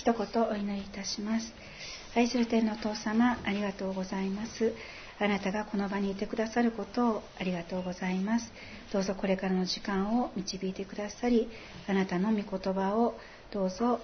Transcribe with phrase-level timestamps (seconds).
[0.00, 1.52] 一言お祈りいたします。
[2.16, 4.72] 愛する天のお父様ありがとうございます。
[5.18, 8.50] あなたがこの場にいてくださることをありがとうございます。
[8.94, 11.50] どうぞこれからの時間を導いてくださり
[11.86, 13.18] あなたの御言葉を
[13.52, 13.98] どうぞ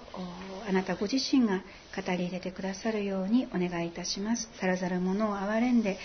[0.67, 1.63] あなたご自身が
[1.95, 4.49] 語り入れてくださるようにお願いいたします。
[4.59, 5.97] さらざる者を憐れんで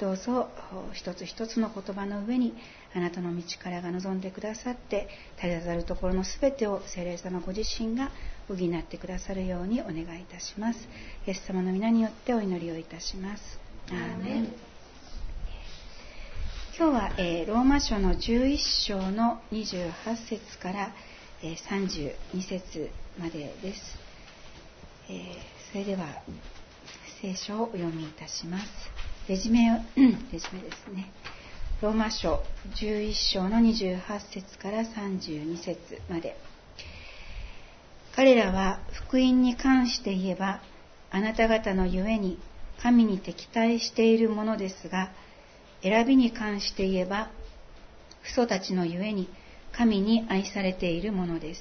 [0.00, 0.48] どうぞ
[0.94, 2.54] 一つ一つの言葉の上に
[2.94, 8.10] あなたの道からが望んでくださって絶えざるところの全てを聖霊様ご自身が
[8.48, 10.88] 補ってくださるようにお願いいたします。
[11.26, 13.60] イエス様の皆によってお祈りをいたします。
[13.90, 14.48] アーメン。
[16.78, 19.92] 今日は、えー、ローマ書の11章の28
[20.28, 20.94] 節から
[21.42, 23.98] 「え32節までです、
[25.08, 25.36] え
[25.70, 26.06] それでは
[27.20, 28.66] 聖書をお読みいたします。
[29.28, 31.10] レジメレジメですね。
[31.82, 32.42] ローマ書
[32.76, 34.00] 11章の28
[34.32, 36.36] 節から32節まで。
[38.14, 40.62] 彼らは福音に関して言えば
[41.10, 42.38] あなた方のゆえに
[42.80, 45.10] 神に敵対しているものですが
[45.82, 47.28] 選びに関して言えば
[48.24, 49.28] 父祖たちのゆえに
[49.76, 51.60] 神に愛されているものです。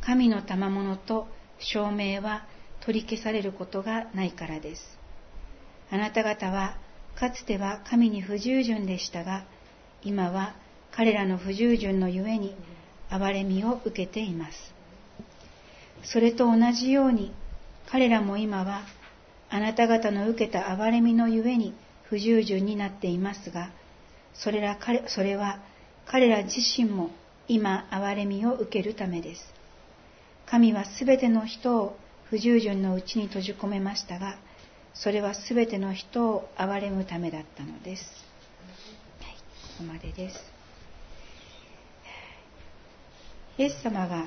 [0.00, 1.26] 神の賜物と
[1.58, 2.46] 証明は
[2.80, 4.82] 取り消されることがないからです。
[5.90, 6.76] あなた方は
[7.16, 9.44] かつては神に不従順でしたが、
[10.02, 10.54] 今は
[10.92, 12.54] 彼らの不従順のゆえに
[13.10, 14.74] 憐れみを受けています。
[16.04, 17.34] それと同じように
[17.90, 18.82] 彼らも今は
[19.50, 23.72] あなた方の受けた憐れみのゆえに不従順になっていますが、
[24.32, 25.60] それらそれは
[26.10, 27.10] 彼ら自身も
[27.46, 29.54] 今憐れみを受けるためです。
[30.44, 34.36] 神はすべての人を不従順のうちに閉じ込めましたが、
[34.92, 38.02] それはすべての人を憐れむためだったのです。
[39.20, 39.38] はい、こ
[39.78, 40.36] こまでです。
[43.56, 44.26] イエス様が、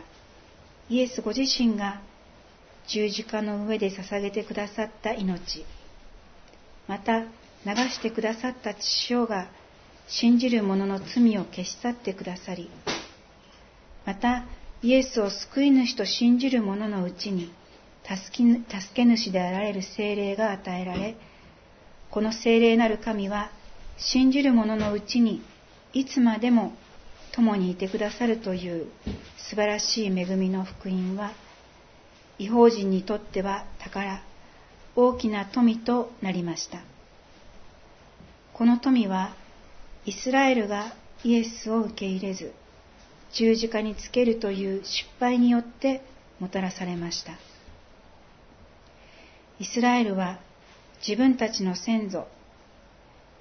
[0.90, 2.02] イエスご自身が
[2.88, 5.66] 十字架の上で捧げてくださった命、
[6.88, 7.28] また流
[7.90, 9.50] してくださった血潮が
[10.08, 12.70] 信じる者の罪を消し去ってくださり、
[14.06, 14.46] また、
[14.82, 17.50] イエスを救い主と信じる者のうちに
[18.04, 21.16] 助け主であられる精霊が与えられ、
[22.12, 23.50] この精霊なる神は
[23.98, 25.42] 信じる者のうちに
[25.94, 26.74] いつまでも
[27.32, 28.88] 共にいてくださるという
[29.38, 31.32] 素晴らしい恵みの福音は、
[32.38, 34.22] 違法人にとっては宝、
[34.96, 36.82] 大きな富となりました。
[38.54, 39.34] この富は
[40.06, 40.94] イスラエルが
[41.24, 42.54] イエスを受け入れず、
[43.34, 46.02] 十字架につけるという失敗によって
[46.40, 47.34] もたらされました。
[49.60, 50.40] イスラエルは
[51.08, 52.28] 自分たちの先祖、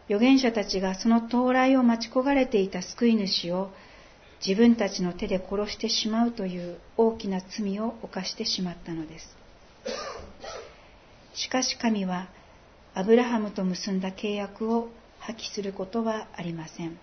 [0.07, 3.71] 預言者たちがその到来を待ち焦がれていた救い主を
[4.47, 9.37] 自分たちの手で殺してしまうという大きな罪を犯してしまったのです。
[11.35, 12.29] しかし神は
[12.95, 14.91] アブラハムと結んだ契約を
[15.23, 16.99] 破棄することはありません。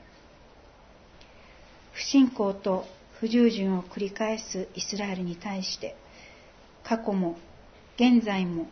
[1.93, 2.85] 不信仰と
[3.19, 5.95] 不従順を繰り返すイスラエルに対して
[6.83, 7.37] 過去も
[7.95, 8.67] 現在も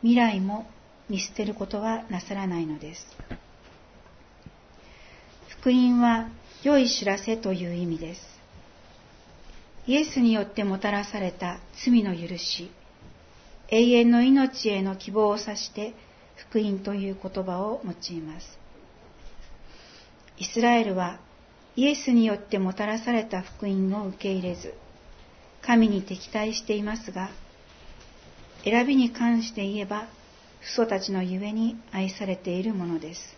[0.00, 0.66] 未来も
[1.08, 3.06] 見捨てることはなさらないのです。
[5.48, 6.28] 福音は
[6.62, 8.20] 良い知らせという意味です。
[9.86, 12.70] イエスによってもたらされた罪の許し
[13.68, 15.94] 永遠の命への希望を指して
[16.36, 18.65] 福音という言葉を用います。
[20.38, 21.18] イスラエルは
[21.76, 24.74] イエスによってもたらされた福音を受け入れず、
[25.60, 27.30] 神に敵対していますが、
[28.64, 30.08] 選びに関して言えば、
[30.62, 33.36] 父祖たちのゆえに愛されているものです。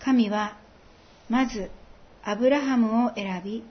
[0.00, 0.56] 神は、
[1.28, 1.70] まず、
[2.24, 3.62] アブラハムを選び、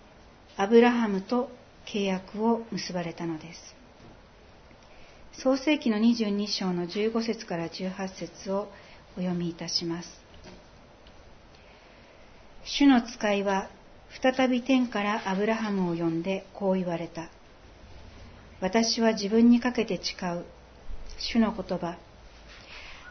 [0.56, 1.50] アブラハムと
[1.88, 3.76] 契約を結ばれたのです。
[5.42, 8.72] 創世紀の22章の15節から18節を
[9.18, 10.23] お読みいたします。
[12.66, 13.70] 主の使いは
[14.22, 17.30] 再び天からアブラハムを呼んでこう言われた。
[18.62, 20.46] 私は自分にかけて誓う。
[21.18, 21.98] 主の言葉。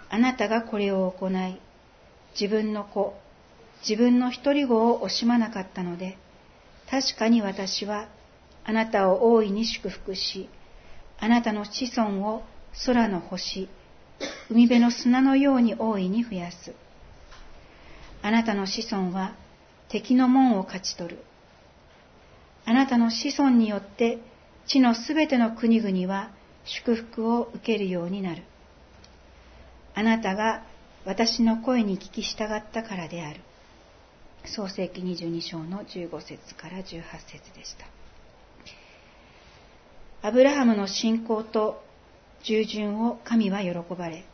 [0.09, 1.61] あなたがこれを行い、
[2.39, 3.15] 自分の子、
[3.87, 6.17] 自分の一人子を惜しまなかったので、
[6.91, 8.09] 確かに私は
[8.65, 10.49] あなたを大いに祝福し、
[11.19, 12.43] あなたの子孫を
[12.87, 13.69] 空の星、
[14.51, 16.75] 海辺の砂のように大いに増やす。
[18.23, 19.35] あなたの子孫は
[19.89, 21.25] 敵の門を勝ち取る。
[22.65, 24.19] あなたの子孫によって
[24.67, 26.31] 地のすべての国々は
[26.65, 28.45] 祝福を受けるようになる。
[29.95, 30.63] あなたが
[31.05, 33.41] 私の声に聞き従ったからである。
[34.45, 37.87] 創世記22章の15節から18節でした。
[40.27, 41.83] アブラハムの信仰と
[42.45, 44.25] 従順を神は喜ばれ、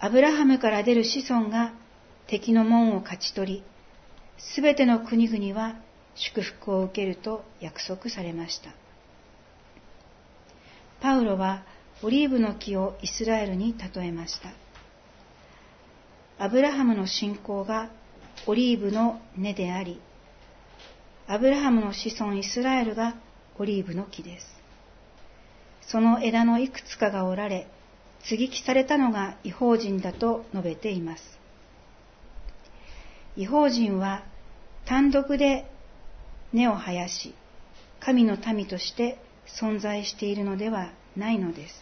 [0.00, 1.72] アブラハムから出る子孫が
[2.28, 3.62] 敵の門を勝ち取り、
[4.38, 5.76] すべての国々は
[6.16, 8.70] 祝福を受けると約束されました。
[11.00, 11.62] パウロは
[12.02, 14.50] オリーブの木をイスラエルに例えました。
[16.38, 17.90] アブラハムの信仰が
[18.46, 20.00] オリーブの根であり、
[21.28, 23.16] アブラハムの子孫イスラエルが
[23.58, 24.46] オリーブの木です。
[25.80, 27.68] その枝のいくつかが折られ、
[28.24, 31.22] 接ぎ木されたのが違法人だと述べています。
[33.36, 34.24] 違法人は
[34.86, 35.70] 単独で
[36.52, 37.34] 根を生やし、
[38.00, 39.18] 神の民として
[39.60, 41.74] 存在しているのではないのです。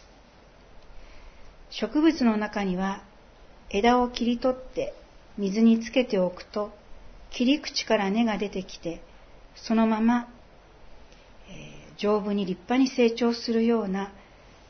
[1.69, 3.03] 植物の中には
[3.69, 4.93] 枝を切り取って
[5.37, 6.71] 水につけておくと
[7.31, 9.01] 切り口から根が出てきて
[9.55, 10.29] そのまま、
[11.49, 14.13] えー、丈夫に立派に成長するような、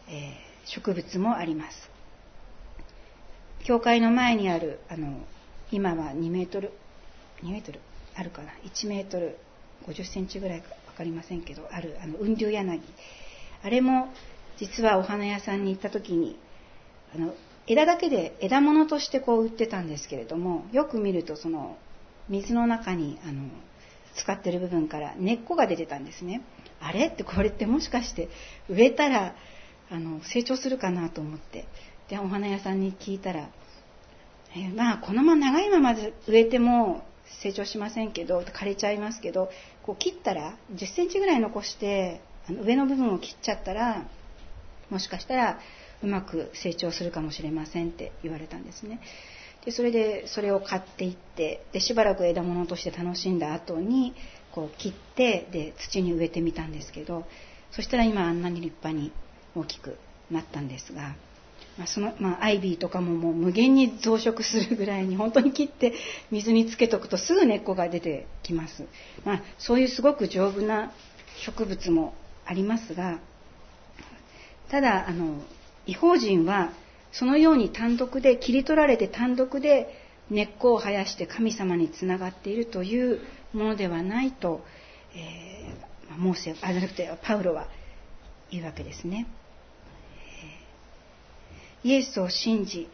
[0.08, 1.90] えー、植物もあります。
[3.66, 5.26] 教会の前にあるあの
[5.72, 6.72] 今は2メートル。
[7.44, 7.80] 2メートル？
[8.16, 9.38] あるかな？1メートル。
[9.88, 10.70] 50センチぐらいか。
[10.92, 11.68] 分かりませんけど。
[11.72, 12.82] あるあの雲龍柳。
[13.64, 14.10] あれも
[14.58, 16.40] 実はお花屋さんに行った時に
[17.14, 17.34] あの
[17.68, 21.78] 枝だけで枝物としてこう売ってたんですけれどもよく見るとその
[22.30, 23.50] 水の中にあの
[24.16, 26.42] 使ってる部分から根っこが出てたんですね。
[26.80, 27.08] あれ？
[27.08, 28.30] ってこれってもしかして
[28.70, 29.36] 植えたら
[29.90, 31.66] あの成長するかなと思って。
[32.10, 33.50] でお花屋さんに聞いたら、
[34.56, 35.96] えまあこのまま長いまま
[36.28, 37.04] 植えても
[37.42, 39.50] 成長しませんけど枯れちゃいますけど
[39.84, 44.06] こう切ったら1 0センチぐらい残してあの上の部分を切っちゃったら
[44.90, 45.60] もしかしたら
[46.02, 49.00] うまく成長するかもしれませんって言われたんですね。
[49.66, 54.14] でそれでそれを買っていってでしばらく枝物として楽しんだ後に
[54.52, 57.26] こう切ってで土に植えてみたんですけど
[57.72, 59.12] そしたら今あんなに立派に
[59.56, 59.98] 大きく
[60.30, 61.16] なったんですが、
[61.78, 65.94] ま、その、まあ、アイビーとかももう無限に増殖するぐらいに本当に切って
[66.32, 68.86] 水につけとくとすぐ根っこが出てきます、
[69.26, 70.92] まあ、そういうすごく丈夫な
[71.46, 72.14] 植物も
[72.46, 73.20] ありますが
[74.70, 75.42] ただあの
[75.86, 76.72] 違法人は
[77.12, 79.90] そのように単独で切り取られて単独で
[80.30, 83.22] 根っこを生やして神様につながっているという
[83.54, 84.62] ものではないと、
[85.16, 87.68] えー、モーセあじゃなくてパウロは
[88.52, 89.28] 言うわけですね。
[91.86, 92.90] イエスを信じ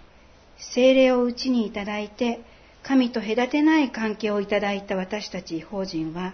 [0.75, 2.41] 精霊をうちにいただいて
[2.83, 6.33] 神と隔てない関係をいただいた私たち違法人は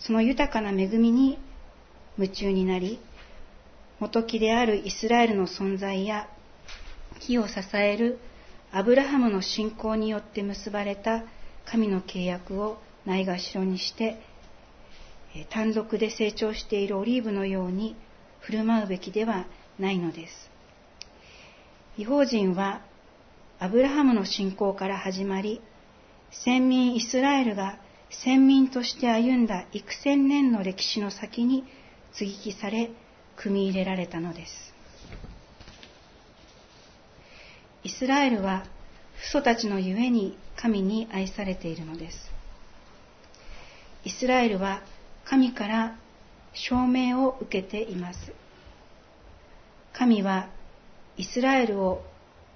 [0.00, 1.38] その豊かな恵みに
[2.16, 2.98] 夢中になり
[4.00, 6.28] 元木であるイスラエルの存在や
[7.20, 8.18] 木を支える
[8.72, 11.22] アブラハムの信仰によって結ばれた
[11.64, 14.20] 神の契約をないがしろにして
[15.50, 17.94] 単独で成長しているオリーブのように
[18.40, 19.46] 振る舞うべきでは
[19.78, 20.47] ないのです。
[21.98, 22.80] 違法人は
[23.58, 25.60] アブラハムの信仰から始まり、
[26.30, 31.64] 先民イスラエルが先民として歩んだ幾千年の歴史の先に
[32.12, 32.92] 接ぎ木され、
[33.36, 34.52] 組み入れられたのです。
[37.82, 38.64] イスラエルは
[39.20, 42.30] 父祖たちのゆえに神に愛されているのです。
[44.04, 44.82] イスラエルは
[45.24, 45.96] 神から
[46.52, 48.32] 証明を受けています。
[49.92, 50.48] 神は
[51.18, 52.02] イスラエルを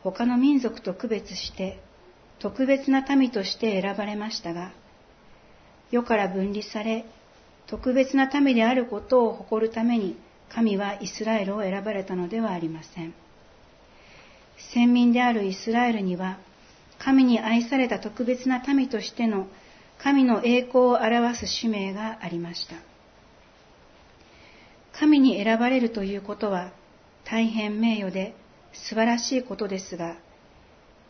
[0.03, 1.79] 他の民族と区別して
[2.39, 4.73] 特別な民として選ばれましたが
[5.91, 7.05] 世から分離され
[7.67, 10.17] 特別な民であることを誇るために
[10.49, 13.15] 神はイスラエルを選ばれたのではありません。
[14.75, 16.39] 先民であるイスラエルには、
[16.99, 19.47] 神に愛された特別な民としての
[19.99, 22.77] 神の栄光を表す使命がありました。
[24.93, 26.71] 神に選ばれるということは
[27.25, 28.35] 大変名誉で
[28.73, 30.17] 素晴らしいことですが、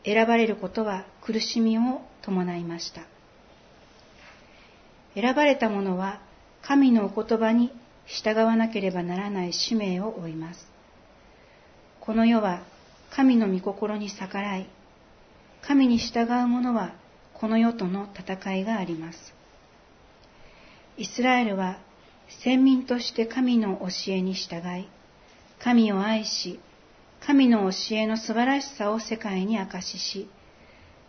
[0.04, 3.02] 選ばれることは苦しみを伴いました。
[5.14, 6.21] 選ばれた者は
[6.62, 7.73] 神のお言葉に
[8.07, 10.66] 従わなければならない使命を負います。
[12.00, 12.62] この世は
[13.11, 14.69] 神の御心に逆らい、
[15.61, 16.95] 神に従う者は
[17.35, 19.35] この世との戦いがあります。
[20.97, 21.78] イスラエルは
[22.42, 24.88] 先民として神の教えに従い、
[25.61, 26.59] 神を愛し、
[27.24, 30.28] 神の教えの素晴らしさを世界に明かしし、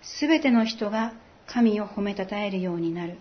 [0.02, 1.14] すべての人が
[1.48, 3.18] 神を褒めたたえるようになる、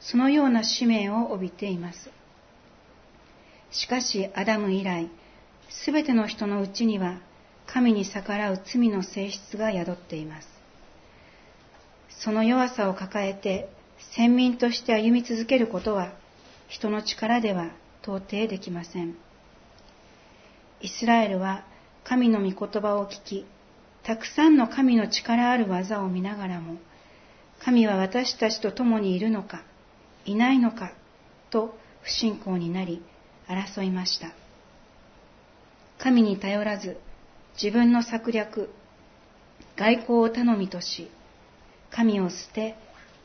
[0.00, 2.10] そのような使命を帯びています。
[3.70, 5.10] しかしアダム以来、
[5.68, 7.18] すべての人のうちには
[7.66, 10.48] 神に逆らう罪の性質が宿っています。
[12.08, 13.68] その弱さを抱えて
[14.14, 16.12] 先民として歩み続けることは
[16.68, 17.70] 人の力では
[18.02, 19.16] 到底できません。
[20.80, 21.64] イスラエルは
[22.04, 23.46] 神の御言葉を聞き、
[24.02, 26.78] たくさんの神の力ある技を見ながらも、
[27.64, 29.62] 神は私たちと共にいるのか、
[30.24, 30.92] いないのか、
[31.50, 33.02] と不信仰になり、
[33.46, 34.32] 争いました。
[35.98, 36.98] 神に頼らず、
[37.62, 38.70] 自分の策略、
[39.76, 41.10] 外交を頼みとし、
[41.90, 42.76] 神を捨て、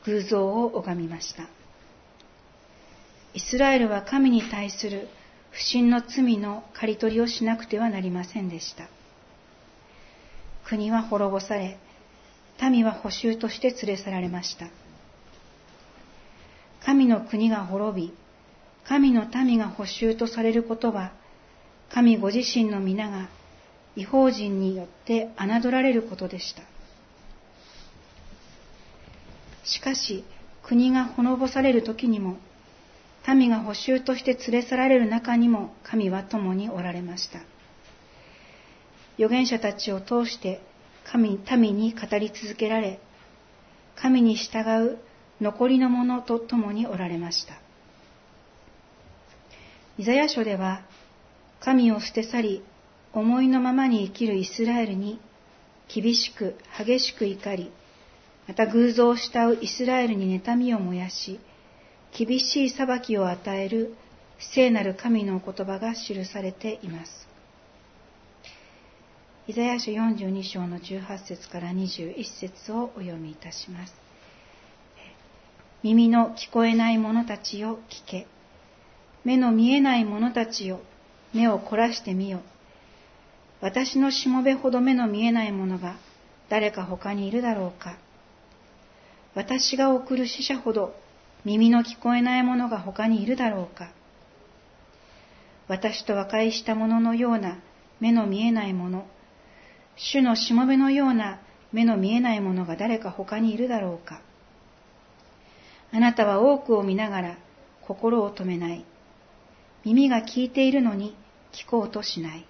[0.04, 1.48] 偶像を拝みました。
[3.34, 5.08] イスラエルは神に対する
[5.50, 8.88] 不信の罪の刈り取りをしなくてはなりませんでした。
[10.68, 11.78] 国は滅ぼされ、
[12.60, 14.66] 民は捕囚として連れ去られました。
[16.84, 18.14] 神の国が滅び、
[18.84, 21.12] 神の民が捕囚とされることは、
[21.90, 23.28] 神ご自身の皆が
[23.96, 26.62] 違法人によって侮られることでした。
[29.64, 30.24] しかし、
[30.62, 32.36] 国が滅ぼされる時にも、
[33.34, 37.40] 民が捕囚として連れ去られる中にも神は共におられました。
[39.16, 40.60] 預言者たちを通して
[41.04, 43.00] 神、民に語り続けられ、
[43.96, 44.98] 神に従う
[45.40, 47.54] 残りの者と共におられました。
[49.96, 50.82] イザヤ書では、
[51.60, 52.64] 神を捨て去り、
[53.12, 55.18] 思いのままに生きるイスラエルに、
[55.88, 57.72] 厳しく激しく怒り、
[58.46, 61.40] また偶像を慕うイスラエルに妬みを燃やし、
[62.16, 63.94] 厳しい裁きを与える
[64.38, 67.28] 聖なる神のお言葉が記されています。
[69.48, 73.94] イザヤ書42章の18節から21節をお読みいたします。
[75.82, 78.26] 耳の聞こえない者たちよ聞け。
[79.24, 80.80] 目の見えない者たちよ
[81.32, 82.40] 目を凝らしてみよ。
[83.60, 85.96] 私のしもべほど目の見えない者が
[86.48, 87.96] 誰か他にいるだろうか。
[89.34, 90.94] 私が送る死者ほど
[91.44, 93.90] 耳の聞こえない者が他にいるだろうか。
[95.68, 97.58] 私と和解した者ののような
[98.00, 99.06] 目の見えない者、
[99.96, 101.40] 主のしもべのような
[101.72, 104.20] 目の見えない者が誰か他にいるだろうか。
[105.92, 107.38] あなたは多くを見ながら
[107.82, 108.84] 心を止めない。
[109.84, 111.16] 耳が聞いているのに
[111.52, 112.46] 聞こうとしない。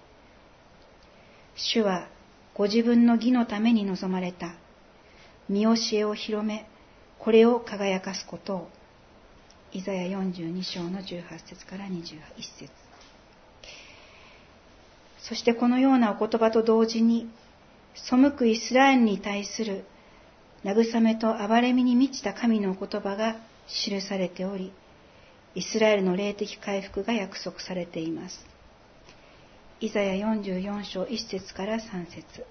[1.55, 2.07] 主は
[2.53, 4.55] ご自分の義のために望まれた。
[5.47, 6.69] 見教えを広め、
[7.17, 8.69] これを輝かすことを。
[9.71, 12.71] イザヤ42章の18節から21節
[15.19, 17.29] そしてこのようなお言葉と同時に、
[17.93, 19.83] 背くイスラエルに対する
[20.63, 23.35] 慰めと憐れみに満ちた神のお言葉が
[23.67, 24.73] 記されており、
[25.53, 28.45] イスラエルの霊的回復が約束されています。
[29.81, 32.45] イザヤ44章1節から3節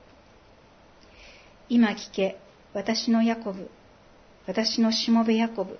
[1.69, 2.39] 今聞け、
[2.73, 3.71] 私のヤコブ、
[4.47, 5.79] 私のしもべヤコブ、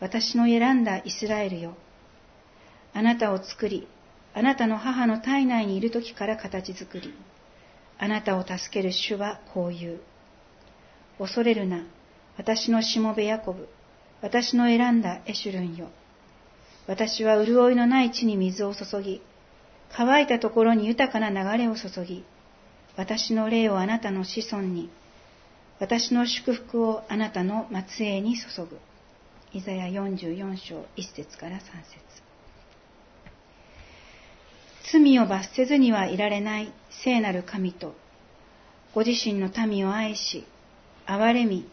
[0.00, 1.74] 私の選んだイスラエルよ。
[2.92, 3.88] あなたを作り、
[4.34, 7.14] あなたの母の体内にいる時から形作り、
[7.98, 10.00] あなたを助ける主はこう言う。
[11.18, 11.84] 恐れるな、
[12.36, 13.68] 私のしもべヤコブ、
[14.20, 15.88] 私の選んだエシュルンよ。
[16.86, 19.22] 私は潤いのない地に水を注ぎ、
[19.90, 22.24] 乾いたところに豊かな流れを注ぎ、
[22.96, 24.90] 私の霊をあなたの子孫に、
[25.80, 28.78] 私の祝福をあなたの末裔に注ぐ。
[29.56, 32.22] イザヤ44章1節から3節
[34.92, 37.94] 罪を罰せずにはいられない聖なる神と、
[38.94, 40.46] ご自身の民を愛し、
[41.06, 41.66] 憐れみ、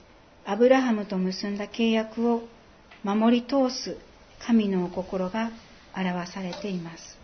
[0.46, 2.44] アブラハムと結んだ契約を
[3.04, 3.98] 守り通す
[4.40, 5.52] 神のお心が
[5.94, 7.18] 表されています。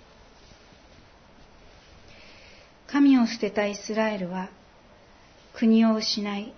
[2.87, 4.49] 神を捨てたイスラエルは
[5.53, 6.53] 国を失い、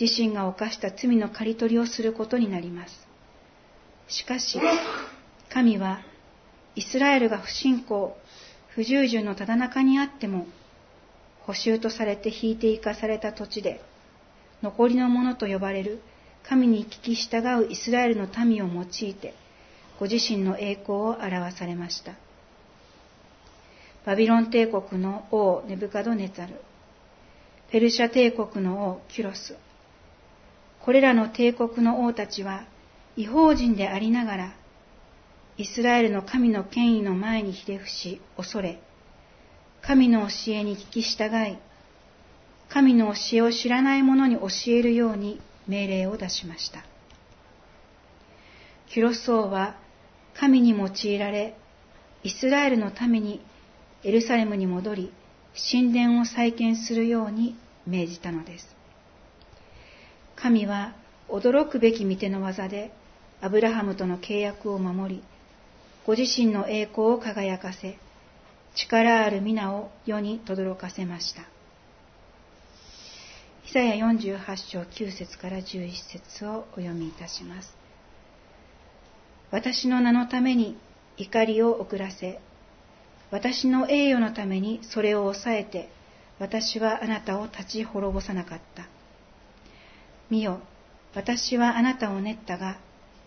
[0.00, 3.06] 自身が犯した罪の刈り取りをすることになります。
[4.08, 4.60] しかし、
[5.50, 6.00] 神は
[6.76, 8.16] イスラエルが不信仰、
[8.68, 10.46] 不従順のただ中にあっても、
[11.42, 13.80] 補修とされて引いて生かされた土地で、
[14.62, 16.00] 残りの者と呼ばれる
[16.42, 19.34] 神に聞き従うイスラエルの民を用いて、
[20.00, 22.14] ご自身の栄光を表されました。
[24.04, 26.60] バビロン帝国の王ネブカドネザル、
[27.70, 29.56] ペルシャ帝国の王キュロス、
[30.84, 32.66] これらの帝国の王たちは
[33.16, 34.52] 違法人でありながら、
[35.56, 38.82] イスラエルの神の権威の前にひれ伏し、恐れ、
[39.80, 41.56] 神の教えに聞き従い、
[42.68, 46.84] 神の教えを知らない者に教えるように命令を出しました。
[48.90, 49.76] キュロス王は
[50.34, 51.56] 神に用いられ、
[52.24, 53.40] イスラエルのために
[54.02, 55.12] エルサレムに戻り、
[55.70, 58.83] 神殿を再建するように命じたのです。
[60.44, 60.92] 神は
[61.30, 62.92] 驚くべき御手の技で
[63.40, 65.22] アブラハムとの契約を守り、
[66.06, 67.96] ご自身の栄光を輝かせ、
[68.74, 71.40] 力ある皆を世に轟かせました。
[73.66, 77.74] イザヤ48章9節から11節をお読みいたします。
[79.50, 80.76] 私の名のために
[81.16, 82.38] 怒りを送らせ、
[83.30, 85.88] 私の栄誉のためにそれを抑えて、
[86.38, 88.93] 私はあなたを立ち滅ぼさなかった。
[90.30, 90.60] 見よ、
[91.14, 92.78] 私はあなたを練ったが、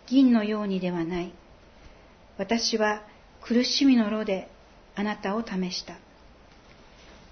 [0.07, 1.33] 銀のようにではない。
[2.37, 3.01] 私は
[3.41, 4.49] 苦しみの炉で
[4.95, 5.95] あなたを試した。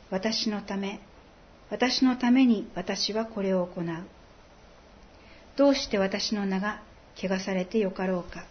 [0.10, 1.00] 私のため、
[1.69, 3.86] 私のために私はこれを行う。
[5.55, 6.81] どうして私の名が
[7.17, 8.45] 汚されてよかろうか。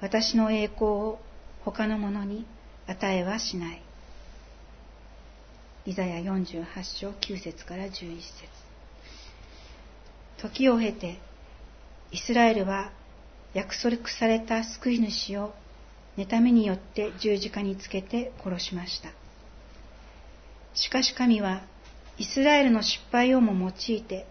[0.00, 1.18] 私の栄光を
[1.64, 2.44] 他の者に
[2.86, 3.82] 与えはしない。
[5.86, 6.64] イザヤ48
[7.00, 8.65] 章9節から11節
[10.38, 11.18] 時を経て、
[12.12, 12.92] イスラエルは
[13.54, 15.54] 約束された救い主を
[16.16, 19.10] 妬みによって十字架につけて殺しました。
[20.74, 21.62] しかし神は
[22.18, 24.26] イスラエルの失敗をも用いて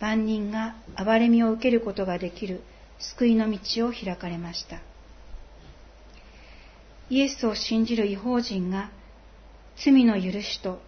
[0.00, 2.62] 万人が憐れみを受けることができる
[2.98, 4.80] 救いの道を開かれました。
[7.10, 8.90] イエスを信じる違法人が
[9.76, 10.80] 罪の許しと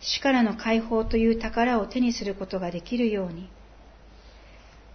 [0.00, 3.48] 死からの解放という宝を手にすることができるように、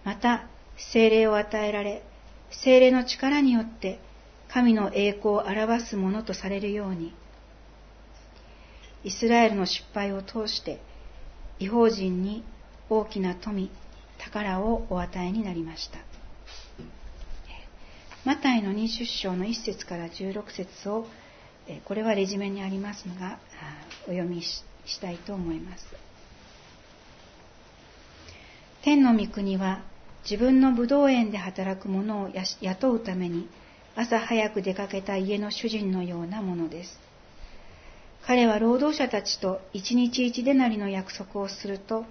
[0.04, 2.02] また精霊を与えられ、
[2.50, 4.00] 精霊の力によって
[4.48, 7.14] 神の栄光を表すものとされるように、
[9.04, 10.80] イスラエルの失敗を通して
[11.58, 12.44] 違法人に
[12.88, 13.70] 大きな富、
[14.18, 15.98] 宝をお与えになりました。
[18.24, 21.06] マタイの20章の1節から16節を、
[21.84, 23.38] これはレジュメにありますのが、
[24.04, 24.62] お読みし
[25.00, 25.86] たいと思います。
[28.82, 29.82] 天の御国は
[30.22, 33.48] 自分の武道園で働く者を雇うために
[33.96, 37.00] 朝早く出かけた家の主人のようなものです。
[38.24, 42.04] 彼は労働者たちと一日一でなりの約束をすると、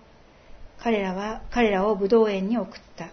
[0.78, 3.10] 彼らは彼らを武道園に送った。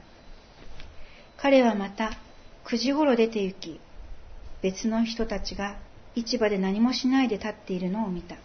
[1.36, 2.18] 彼はまた
[2.64, 3.80] 9時頃出て行き、
[4.62, 5.76] 別の人たちが
[6.16, 8.36] 市場で何もしないで立っているのを見た。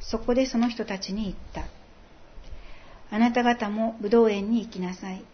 [0.00, 1.64] そこでその人たちに言った。
[3.10, 5.24] あなた方も武道園に行きなさい。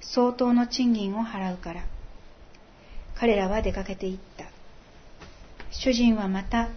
[0.00, 1.84] 相当の賃金を払うから。
[3.14, 4.46] 彼らは出かけて行った。
[5.70, 6.68] 主人はまた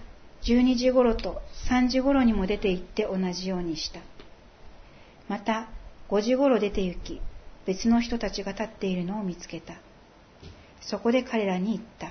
[0.44, 4.02] 12時頃と3時頃にも出て行って同じようにした。
[5.30, 5.70] また
[6.10, 7.22] 5時頃出て行き、
[7.66, 9.76] 別の人たちが立っているのを見つけた。
[10.82, 12.10] そこで彼らに言った。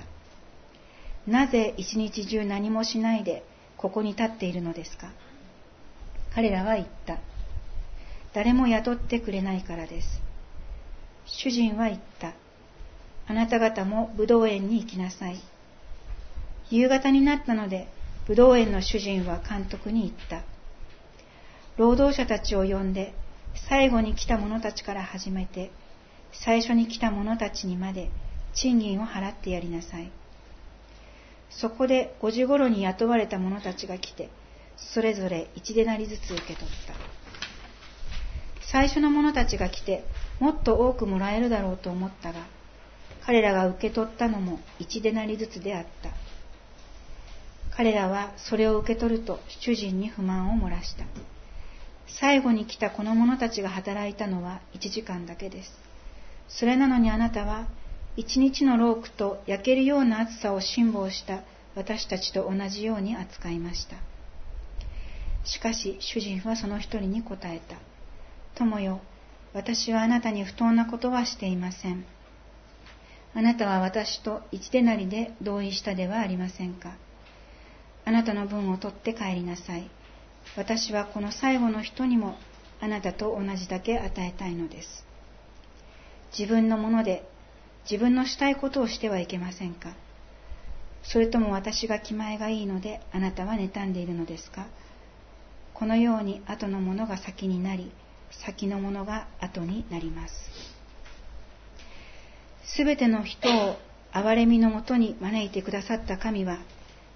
[1.29, 3.45] なぜ一日中何もしないで
[3.77, 5.11] ここに立っているのですか？
[6.33, 7.19] 彼らは言った。
[8.33, 10.22] 誰も雇ってくれないからです。
[11.25, 12.33] 主人は言った。
[13.27, 15.39] あなた方も武道園に行きなさい。
[16.69, 17.87] 夕方になったので、
[18.27, 20.43] 武道園の主人は監督に言った。
[21.77, 23.13] 労働者たちを呼んで、
[23.69, 25.71] 最後に来た者たちから始めて、
[26.31, 28.09] 最初に来た者たちにまで
[28.53, 30.11] 賃金を払ってやりなさい。
[31.49, 34.29] そこで5時頃に雇われた者たちが来て、
[34.77, 37.12] それぞれ1デナリずつ受け取った。
[38.73, 40.03] 最初の者たちが来て、
[40.39, 42.39] もっと多くもらえるだろうと思ったが、
[43.23, 46.09] 彼らが受け取ったのも1デナリずつであった。
[47.77, 51.05] 彼らはそれを受け取ると主人に不満を漏らした。
[52.07, 55.69] 最後に来たこの者たちが働いたのは1時間だけです。
[56.49, 57.67] それなのにあなたは
[58.17, 61.43] 一日のロークと焼けるような暑さを辛抱した
[61.75, 63.97] 私たちと同じように扱いました。
[65.45, 67.92] しかし主人はその一人に答えた。
[68.55, 69.01] 友よ、
[69.53, 72.05] 私はあなたに不当なことはしていません。
[73.35, 76.95] あなたは私と一手なりで同意したではありませんか。
[78.05, 79.89] あなたの分を取って帰りなさい。
[80.55, 82.35] 私はこの最後の人にも
[82.79, 85.13] あなたと同じだけ与えたいのです。
[86.37, 87.23] 自分のもので
[87.89, 89.95] 自分のしたいことをしてはいけませんか
[91.03, 94.67] それとも私が気前がいいのであなたは妬んでいるのですか
[95.73, 97.91] このように後のものが先になり
[98.45, 100.33] 先のものが後になります。
[102.75, 103.77] すべての人を
[104.11, 106.59] 憐れみのもとに招いてくださった神は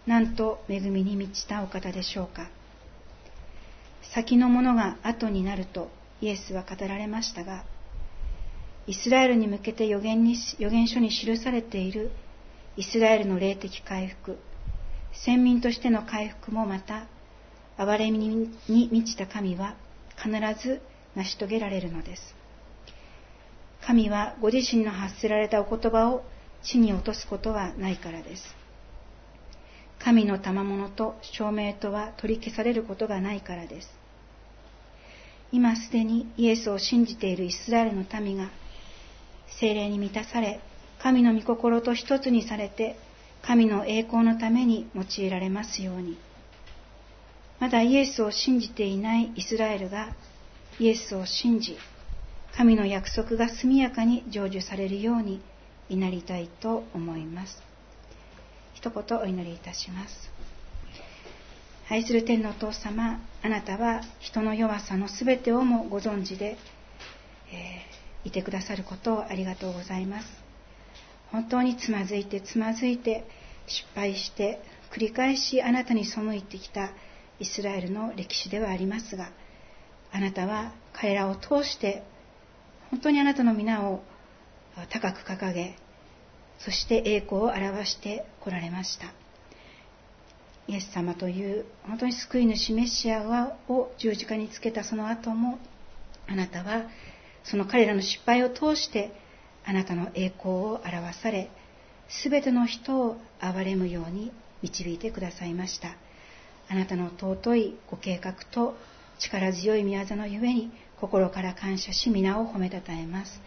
[0.06, 2.50] なんと恵みに満ちたお方でしょうか。
[4.14, 5.90] 先のものが後になると
[6.22, 7.66] イエスは語られましたが
[8.88, 12.12] イスラエルに向けて予言に予言書に記されている
[12.78, 14.38] イスラエルの霊的回復、
[15.12, 17.08] 先民としての回復もまた、
[17.78, 19.76] 憐れみに満ちた神は
[20.16, 20.32] 必
[20.64, 20.82] ず
[21.18, 22.36] 成し遂げられるのです。
[23.86, 26.24] 神はご自身の発せられたお言葉を
[26.64, 28.44] 地に落とすことはないからです。
[30.00, 33.90] 神の賜物と証明とは取り消されることがないからです。
[35.52, 38.50] 今すでにイエスを信じているイスラエルの民が
[39.60, 40.60] 精霊に満たされ、
[41.02, 42.98] 神の御心と一つにされて、
[43.42, 46.18] 神の栄光のために用いられますように。
[47.60, 50.14] まだイエスを信じていないイスラエルが
[50.80, 51.78] イエスを信じ、
[52.56, 55.42] 神の約束が速やかに成就されるように
[55.90, 57.62] 祈りたいと思います。
[58.74, 60.30] 一言お祈りいたします。
[61.90, 66.58] 愛する天のお父様、あなたは人の弱さのすべてをもご存知で、
[67.52, 70.28] えー、いてくださることをありがとうございます。
[71.32, 73.26] 本当につまずいてつまずいて
[73.68, 74.62] 失敗して
[74.92, 76.92] 繰り返しあなたに背いてきた
[77.40, 79.32] イスラエルの歴史ではありますが
[80.12, 82.04] あなたは彼らを通して
[82.92, 84.02] 本当にあなたの皆を
[84.90, 85.76] 高く掲げ
[86.60, 89.14] そして栄光を表してこられました。
[90.68, 93.24] イエス様という本当に救い主メシア
[93.70, 95.60] を十字架につけたその後も
[96.28, 96.90] あなたは
[97.46, 99.14] その彼らの失敗を通して
[99.66, 101.50] あなたの栄光を表され
[102.24, 105.96] 全ての人を憐れむように導いてくださいました。
[106.70, 108.76] あなたの尊いご計画と
[109.20, 113.42] 力強い御業のゆえに心から感謝し皆を褒めたたえます。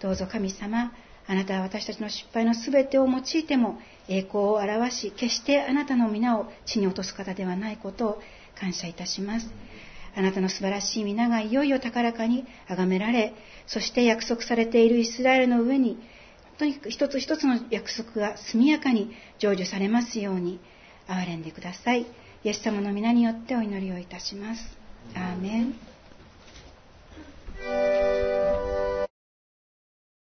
[0.00, 0.92] どうぞ神様
[1.26, 8.22] あなたは私たちの失敗の全てを用いても栄光を表し決してあなたの皆を地に落とす方ではないことを
[8.58, 9.48] 感謝いたします。
[10.14, 13.32] あなたの素晴らしい皆がいよいよ高らかに崇められ
[13.66, 15.96] そして約束されているイスラエルの上に
[16.58, 20.60] 本当に一つ一つの約束が速やかに成就されますように
[21.08, 22.02] 憐れんでください。
[22.44, 24.81] イエス様の皆によってお祈りをいたします。
[25.14, 25.74] アーメン